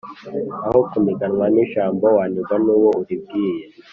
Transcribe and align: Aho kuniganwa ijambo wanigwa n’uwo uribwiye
Aho 0.67 0.79
kuniganwa 0.89 1.45
ijambo 1.63 2.05
wanigwa 2.17 2.55
n’uwo 2.63 2.89
uribwiye 3.01 3.65